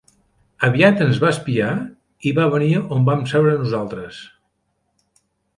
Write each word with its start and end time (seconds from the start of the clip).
Aviat 0.67 1.03
ens 1.05 1.19
va 1.23 1.29
espiar 1.33 1.67
i 2.29 2.33
va 2.39 2.47
venir 2.55 2.71
on 2.97 3.07
vam 3.11 3.23
seure 3.35 3.55
nosaltres. 3.61 4.27